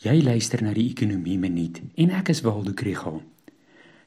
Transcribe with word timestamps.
Jy 0.00 0.22
luister 0.24 0.62
na 0.64 0.70
die 0.72 0.86
Ekonomie 0.88 1.36
Minuut 1.36 1.76
en 2.00 2.12
ek 2.16 2.30
is 2.32 2.38
Waldo 2.40 2.72
Krugel. 2.72 3.18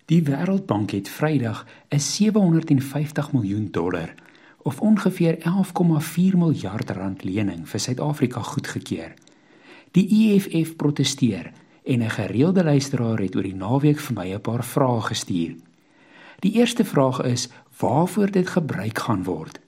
Die 0.10 0.24
Wêreldbank 0.26 0.96
het 0.96 1.10
Vrydag 1.10 1.68
'n 1.94 2.00
750 2.00 3.30
miljoen 3.32 3.68
dollar 3.72 4.16
of 4.64 4.82
ongeveer 4.82 5.38
11,4 5.46 6.38
miljard 6.38 6.90
rand 6.90 7.24
lening 7.24 7.70
vir 7.70 7.80
Suid-Afrika 7.80 8.42
goedgekeur. 8.42 9.14
Die 9.92 10.08
EFF 10.10 10.76
proteseer 10.76 11.52
en 11.86 12.02
'n 12.02 12.10
gereelde 12.10 12.64
luisteraar 12.64 13.20
het 13.20 13.36
oor 13.36 13.44
die 13.44 13.56
naweek 13.56 14.00
vir 14.00 14.16
my 14.16 14.34
'n 14.34 14.42
paar 14.42 14.64
vrae 14.64 15.02
gestuur. 15.02 15.56
Die 16.40 16.54
eerste 16.54 16.86
vraag 16.86 17.24
is: 17.24 17.50
Waarvoor 17.78 18.32
dit 18.32 18.50
gebruik 18.50 18.98
gaan 18.98 19.24
word? 19.24 19.60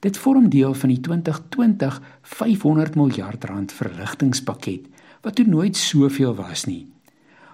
Dit 0.00 0.18
vorm 0.18 0.48
deel 0.48 0.74
van 0.74 0.88
die 0.88 1.00
2020 1.00 2.02
500 2.22 2.94
miljard 2.94 3.44
rand 3.44 3.72
verligtingspakket 3.72 4.91
wat 5.22 5.38
toe 5.38 5.46
nooit 5.46 5.76
soveel 5.76 6.34
was 6.34 6.64
nie. 6.64 6.86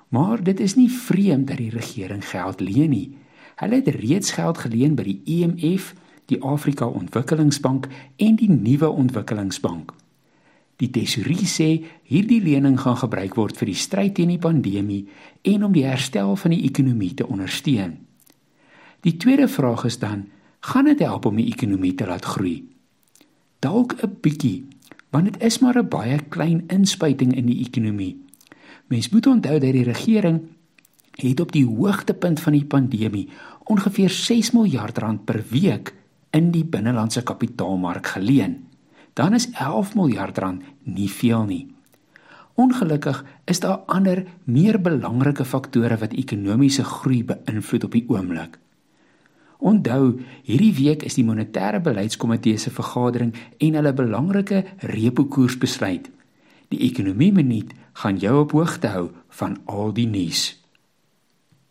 Maar 0.08 0.42
dit 0.42 0.60
is 0.60 0.74
nie 0.74 0.90
vreemd 0.90 1.48
dat 1.48 1.60
die 1.60 1.70
regering 1.70 2.24
geld 2.24 2.60
leen 2.60 2.90
nie. 2.90 3.16
Hulle 3.60 3.74
het 3.74 3.88
reeds 3.88 4.30
geld 4.36 4.58
geleen 4.58 4.94
by 4.96 5.04
die 5.04 5.20
IMF, 5.24 5.92
die 6.28 6.40
Afrika 6.42 6.86
Ontwikkelingsbank 6.86 7.88
en 8.16 8.36
die 8.36 8.50
Nuwe 8.50 8.88
Ontwikkelingsbank. 8.88 9.92
Die 10.78 10.90
tesourier 10.94 11.48
sê 11.50 11.68
hierdie 12.06 12.40
lening 12.42 12.76
gaan 12.80 12.98
gebruik 13.00 13.34
word 13.34 13.58
vir 13.58 13.72
die 13.72 13.78
stryd 13.78 14.14
teen 14.14 14.30
die 14.30 14.42
pandemie 14.42 15.08
en 15.42 15.64
om 15.66 15.74
die 15.74 15.86
herstel 15.88 16.36
van 16.38 16.54
die 16.54 16.62
ekonomie 16.68 17.14
te 17.18 17.26
ondersteun. 17.26 17.96
Die 19.02 19.16
tweede 19.18 19.48
vraag 19.50 19.84
is 19.88 19.98
dan, 19.98 20.28
gaan 20.60 20.86
dit 20.86 21.02
help 21.02 21.26
om 21.26 21.38
die 21.38 21.48
ekonomie 21.50 21.94
te 21.98 22.06
laat 22.06 22.24
groei? 22.24 22.62
Dalk 23.58 23.96
'n 24.02 24.18
bietjie, 24.22 24.67
want 25.10 25.24
dit 25.24 25.42
is 25.42 25.58
maar 25.58 25.78
'n 25.78 25.88
baie 25.88 26.18
klein 26.28 26.64
inspuiting 26.66 27.34
in 27.34 27.46
die 27.46 27.64
ekonomie. 27.66 28.24
Mens 28.86 29.08
moet 29.08 29.26
onthou 29.26 29.58
dat 29.58 29.72
die 29.72 29.84
regering 29.84 30.40
het 31.10 31.40
op 31.40 31.52
die 31.52 31.66
hoogtepunt 31.66 32.40
van 32.40 32.52
die 32.52 32.64
pandemie 32.64 33.28
ongeveer 33.64 34.10
6 34.10 34.50
miljard 34.50 34.98
rand 34.98 35.24
per 35.24 35.44
week 35.50 35.94
in 36.30 36.50
die 36.50 36.64
binnelandse 36.64 37.22
kapitaalmark 37.22 38.06
geleen. 38.06 38.66
Dan 39.12 39.34
is 39.34 39.50
11 39.50 39.94
miljard 39.94 40.38
rand 40.38 40.62
nie 40.82 41.10
veel 41.10 41.44
nie. 41.44 41.66
Ongelukkig 42.54 43.24
is 43.44 43.60
daar 43.60 43.76
ander 43.86 44.24
meer 44.44 44.80
belangrike 44.80 45.44
faktore 45.44 45.96
wat 45.96 46.12
ekonomiese 46.12 46.84
groei 46.84 47.24
beïnvloed 47.24 47.84
op 47.84 47.92
die 47.92 48.04
oomblik. 48.08 48.58
Onthou, 49.58 50.20
hierdie 50.46 50.74
week 50.74 51.02
is 51.02 51.16
die 51.18 51.26
monetêre 51.26 51.80
beleidskomitee 51.82 52.58
se 52.62 52.70
vergadering 52.70 53.34
en 53.58 53.74
hulle 53.74 53.92
belangrike 53.92 54.62
repo 54.94 55.24
koers 55.26 55.58
besluit. 55.58 56.06
Die 56.70 56.84
ekonomie 56.86 57.32
minuut 57.32 57.72
gaan 58.02 58.20
jou 58.22 58.36
op 58.44 58.54
hoogte 58.54 58.92
hou 58.94 59.08
van 59.40 59.58
al 59.66 59.90
die 59.96 60.06
nuus. 60.06 60.52